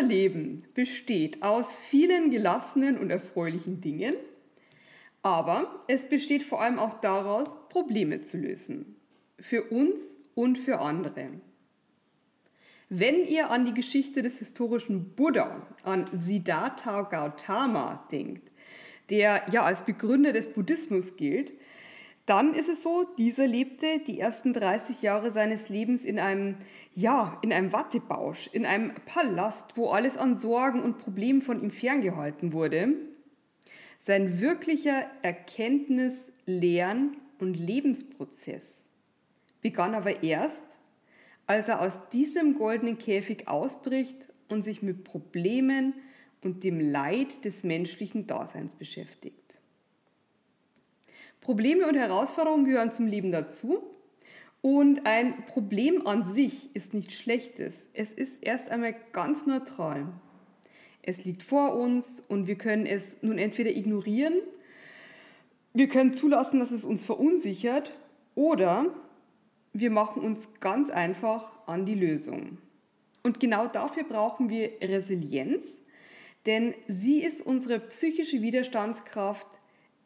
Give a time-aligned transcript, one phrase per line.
[0.00, 4.14] Unser Leben besteht aus vielen gelassenen und erfreulichen Dingen,
[5.20, 8.96] aber es besteht vor allem auch daraus, Probleme zu lösen.
[9.38, 11.28] Für uns und für andere.
[12.88, 18.50] Wenn ihr an die Geschichte des historischen Buddha, an Siddhartha Gautama denkt,
[19.10, 21.52] der ja als Begründer des Buddhismus gilt,
[22.30, 26.58] dann ist es so, dieser lebte die ersten 30 Jahre seines Lebens in einem,
[26.94, 31.72] ja, in einem Wattebausch, in einem Palast, wo alles an Sorgen und Problemen von ihm
[31.72, 32.94] ferngehalten wurde.
[33.98, 38.86] Sein wirklicher Erkenntnis-, Lern- und Lebensprozess
[39.60, 40.78] begann aber erst,
[41.48, 45.94] als er aus diesem goldenen Käfig ausbricht und sich mit Problemen
[46.42, 49.49] und dem Leid des menschlichen Daseins beschäftigt.
[51.40, 53.82] Probleme und Herausforderungen gehören zum Leben dazu.
[54.62, 57.88] Und ein Problem an sich ist nichts Schlechtes.
[57.94, 60.06] Es ist erst einmal ganz neutral.
[61.02, 64.34] Es liegt vor uns und wir können es nun entweder ignorieren,
[65.72, 67.92] wir können zulassen, dass es uns verunsichert
[68.34, 68.86] oder
[69.72, 72.58] wir machen uns ganz einfach an die Lösung.
[73.22, 75.80] Und genau dafür brauchen wir Resilienz,
[76.46, 79.46] denn sie ist unsere psychische Widerstandskraft,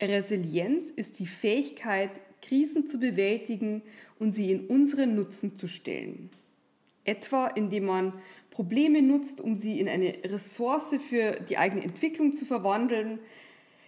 [0.09, 2.11] Resilienz ist die Fähigkeit,
[2.43, 3.83] Krisen zu bewältigen
[4.19, 6.31] und sie in unseren Nutzen zu stellen.
[7.05, 8.13] Etwa indem man
[8.51, 13.19] Probleme nutzt, um sie in eine Ressource für die eigene Entwicklung zu verwandeln.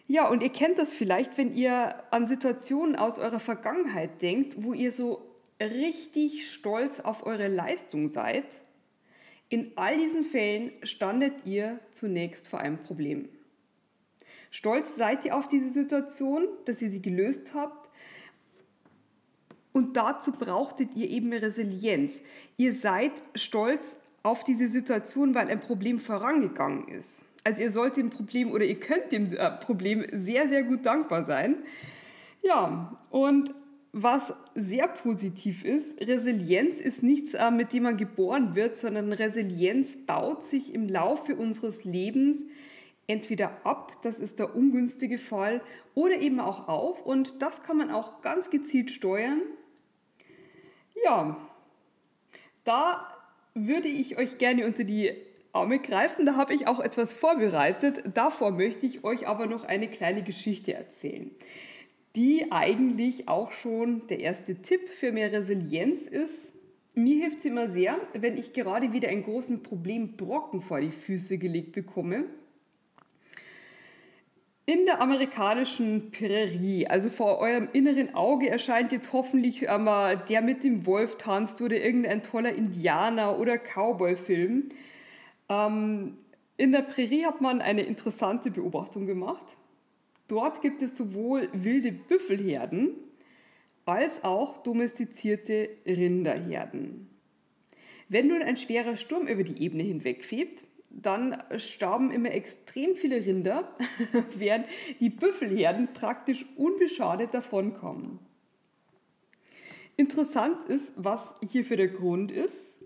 [0.09, 4.73] Ja, und ihr kennt das vielleicht, wenn ihr an Situationen aus eurer Vergangenheit denkt, wo
[4.73, 5.23] ihr so
[5.61, 8.45] richtig stolz auf eure Leistung seid.
[9.49, 13.29] In all diesen Fällen standet ihr zunächst vor einem Problem.
[14.51, 17.89] Stolz seid ihr auf diese Situation, dass ihr sie gelöst habt.
[19.73, 22.13] Und dazu brauchtet ihr eben Resilienz.
[22.57, 27.23] Ihr seid stolz auf diese Situation, weil ein Problem vorangegangen ist.
[27.45, 31.25] Also ihr sollt dem Problem oder ihr könnt dem äh, Problem sehr, sehr gut dankbar
[31.25, 31.57] sein.
[32.43, 33.55] Ja, und
[33.93, 39.97] was sehr positiv ist, Resilienz ist nichts, äh, mit dem man geboren wird, sondern Resilienz
[40.07, 42.39] baut sich im Laufe unseres Lebens
[43.07, 45.61] entweder ab, das ist der ungünstige Fall,
[45.95, 49.41] oder eben auch auf und das kann man auch ganz gezielt steuern.
[51.05, 51.37] Ja,
[52.65, 53.07] da
[53.55, 55.13] würde ich euch gerne unter die
[55.53, 58.03] Arme greifen, da habe ich auch etwas vorbereitet.
[58.15, 61.31] Davor möchte ich euch aber noch eine kleine Geschichte erzählen,
[62.15, 66.53] die eigentlich auch schon der erste Tipp für mehr Resilienz ist.
[66.95, 71.39] Mir hilft es immer sehr, wenn ich gerade wieder einen großen Problembrocken vor die Füße
[71.39, 72.25] gelegt bekomme
[74.69, 80.65] in der amerikanischen Prärie, also vor eurem inneren Auge erscheint jetzt hoffentlich einmal der mit
[80.65, 84.71] dem Wolf tanzt oder irgendein toller Indianer- oder Cowboy-Film.
[85.49, 86.17] Ähm,
[86.57, 89.57] in der Prärie hat man eine interessante Beobachtung gemacht.
[90.27, 92.91] Dort gibt es sowohl wilde Büffelherden
[93.85, 97.09] als auch domestizierte Rinderherden.
[98.09, 103.77] Wenn nun ein schwerer Sturm über die Ebene hinwegfegt, dann starben immer extrem viele Rinder,
[104.37, 104.67] während
[105.01, 108.19] die Büffelherden praktisch unbeschadet davonkommen.
[109.97, 112.77] Interessant ist, was hierfür der Grund ist,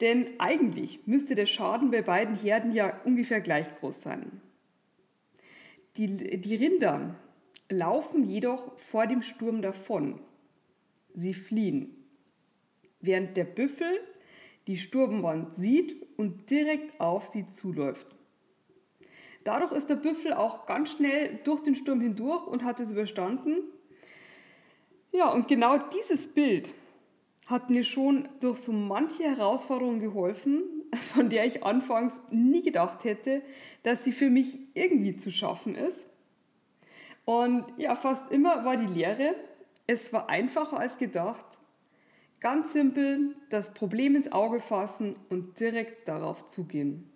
[0.00, 4.40] denn eigentlich müsste der Schaden bei beiden Herden ja ungefähr gleich groß sein.
[5.96, 7.14] Die, die Rinder
[7.68, 10.20] laufen jedoch vor dem Sturm davon.
[11.14, 12.04] Sie fliehen,
[13.00, 14.00] während der Büffel
[14.66, 18.06] die Sturmwand sieht und direkt auf sie zuläuft.
[19.44, 23.58] Dadurch ist der Büffel auch ganz schnell durch den Sturm hindurch und hat es überstanden.
[25.12, 26.74] Ja, und genau dieses Bild
[27.46, 30.64] hat mir schon durch so manche Herausforderungen geholfen,
[31.14, 33.42] von der ich anfangs nie gedacht hätte,
[33.84, 36.08] dass sie für mich irgendwie zu schaffen ist.
[37.24, 39.36] Und ja, fast immer war die Lehre,
[39.86, 41.55] es war einfacher als gedacht
[42.40, 47.10] Ganz simpel das Problem ins Auge fassen und direkt darauf zugehen.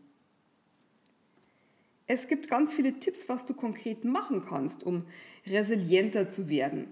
[2.06, 5.06] Es gibt ganz viele Tipps, was du konkret machen kannst, um
[5.46, 6.88] resilienter zu werden.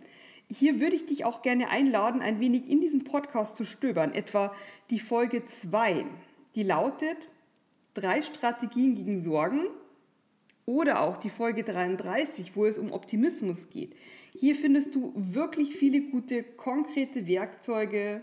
[0.50, 4.54] hier würde ich dich auch gerne einladen, ein wenig in diesem Podcast zu stöbern, etwa
[4.90, 6.06] die Folge 2,
[6.54, 7.28] die lautet
[7.94, 9.66] Drei Strategien gegen Sorgen
[10.66, 13.96] oder auch die Folge 33, wo es um Optimismus geht.
[14.38, 18.23] Hier findest du wirklich viele gute, konkrete Werkzeuge.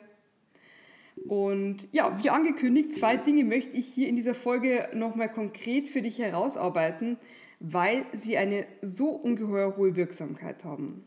[1.27, 6.01] Und ja, wie angekündigt, zwei Dinge möchte ich hier in dieser Folge nochmal konkret für
[6.01, 7.17] dich herausarbeiten,
[7.59, 11.03] weil sie eine so ungeheuer hohe Wirksamkeit haben.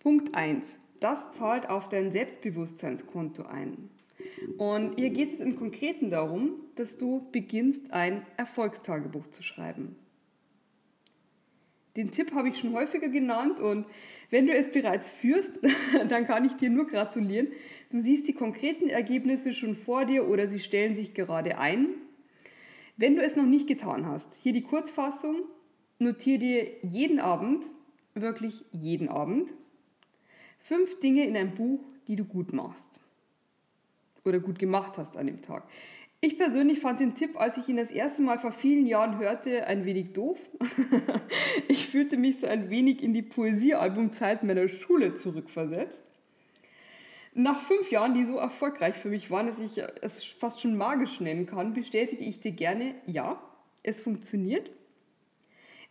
[0.00, 0.66] Punkt 1.
[1.00, 3.90] Das zahlt auf dein Selbstbewusstseinskonto ein.
[4.58, 9.96] Und hier geht es im Konkreten darum, dass du beginnst, ein Erfolgstagebuch zu schreiben.
[11.96, 13.86] Den Tipp habe ich schon häufiger genannt und
[14.30, 15.60] wenn du es bereits führst,
[16.08, 17.48] dann kann ich dir nur gratulieren.
[17.90, 21.88] Du siehst die konkreten Ergebnisse schon vor dir oder sie stellen sich gerade ein.
[22.96, 25.36] Wenn du es noch nicht getan hast, hier die Kurzfassung,
[25.98, 27.66] notiere dir jeden Abend,
[28.14, 29.54] wirklich jeden Abend,
[30.58, 33.00] fünf Dinge in ein Buch, die du gut machst
[34.24, 35.64] oder gut gemacht hast an dem Tag.
[36.20, 39.66] Ich persönlich fand den Tipp, als ich ihn das erste Mal vor vielen Jahren hörte,
[39.66, 40.38] ein wenig doof.
[41.68, 46.02] ich fühlte mich so ein wenig in die Poesiealbumzeit meiner Schule zurückversetzt.
[47.34, 51.20] Nach fünf Jahren, die so erfolgreich für mich waren, dass ich es fast schon magisch
[51.20, 53.38] nennen kann, bestätige ich dir gerne, ja,
[53.82, 54.70] es funktioniert.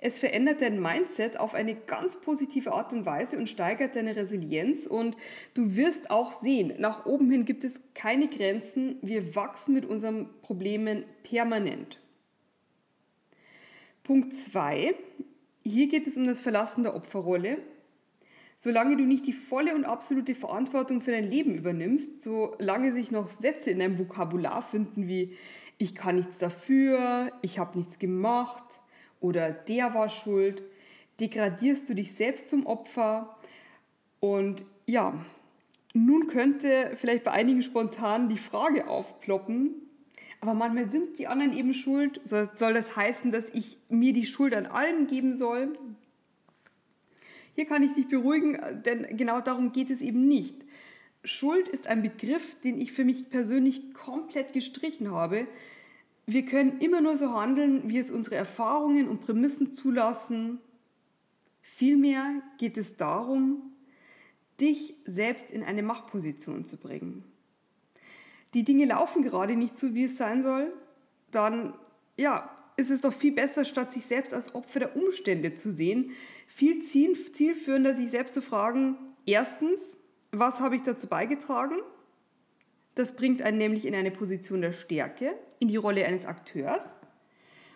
[0.06, 4.86] Es verändert dein Mindset auf eine ganz positive Art und Weise und steigert deine Resilienz.
[4.86, 5.18] Und
[5.56, 9.00] du wirst auch sehen, nach oben hin gibt es keine Grenzen.
[9.02, 12.00] Wir wachsen mit unseren Problemen permanent.
[14.04, 14.94] Punkt 2.
[15.64, 17.58] Hier geht es um das Verlassen der Opferrolle.
[18.58, 23.32] Solange du nicht die volle und absolute Verantwortung für dein Leben übernimmst, solange sich noch
[23.32, 25.36] Sätze in deinem Vokabular finden wie
[25.78, 28.64] ich kann nichts dafür, ich habe nichts gemacht,
[29.26, 30.62] oder der war schuld,
[31.20, 33.36] degradierst du dich selbst zum Opfer
[34.20, 35.26] und ja,
[35.94, 39.74] nun könnte vielleicht bei einigen spontan die Frage aufploppen,
[40.42, 42.22] aber manchmal sind die anderen eben schuld.
[42.24, 45.76] Soll, das heißen, dass ich mir die Schuld an allem geben soll?
[47.56, 50.56] Hier kann ich dich beruhigen, denn genau darum geht es eben nicht.
[51.24, 55.48] Schuld ist ein Begriff, den ich für mich persönlich komplett gestrichen habe,
[56.26, 60.60] wir können immer nur so handeln, wie es unsere Erfahrungen und Prämissen zulassen.
[61.62, 63.74] Vielmehr geht es darum,
[64.60, 67.24] dich selbst in eine Machtposition zu bringen.
[68.54, 70.72] Die Dinge laufen gerade nicht so, wie es sein soll,
[71.32, 71.74] dann
[72.18, 76.12] ja, ist es doch viel besser, statt sich selbst als Opfer der Umstände zu sehen,
[76.48, 79.98] viel zielführender, sich selbst zu fragen, erstens,
[80.32, 81.78] was habe ich dazu beigetragen?
[82.96, 86.98] Das bringt einen nämlich in eine Position der Stärke, in die Rolle eines Akteurs.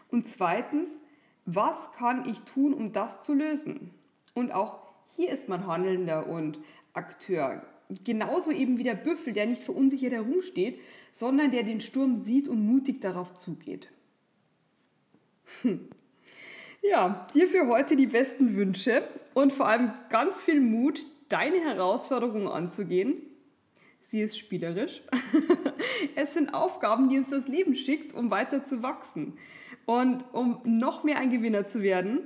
[0.09, 0.89] Und zweitens,
[1.45, 3.91] was kann ich tun, um das zu lösen?
[4.33, 4.79] Und auch
[5.15, 6.59] hier ist man Handelnder und
[6.93, 7.63] Akteur.
[8.03, 10.79] Genauso eben wie der Büffel, der nicht verunsichert herumsteht,
[11.11, 13.89] sondern der den Sturm sieht und mutig darauf zugeht.
[15.61, 15.89] Hm.
[16.81, 22.47] Ja, dir für heute die besten Wünsche und vor allem ganz viel Mut, deine Herausforderungen
[22.47, 23.21] anzugehen
[24.09, 25.01] sie ist spielerisch.
[26.15, 29.37] es sind Aufgaben, die uns das Leben schickt, um weiter zu wachsen
[29.85, 32.21] und um noch mehr ein Gewinner zu werden.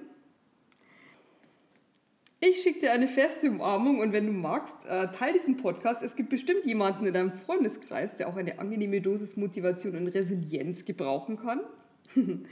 [2.40, 6.04] Ich schicke dir eine feste Umarmung und wenn du magst, äh, teile diesen Podcast.
[6.04, 10.86] Es gibt bestimmt jemanden in deinem Freundeskreis, der auch eine angenehme Dosis Motivation und Resilienz
[10.86, 11.62] gebrauchen kann.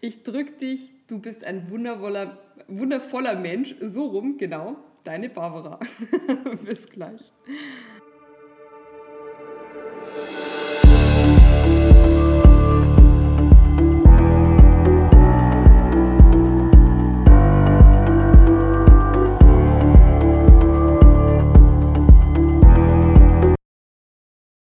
[0.00, 2.36] Ich drücke dich, du bist ein wundervoller,
[2.68, 3.74] wundervoller Mensch.
[3.80, 4.76] So rum, genau.
[5.02, 5.80] Deine Barbara.
[6.66, 7.32] Bis gleich.